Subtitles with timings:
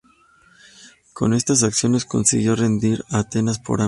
[1.13, 3.79] Con estas acciones consiguió rendir a Atenas por hambre.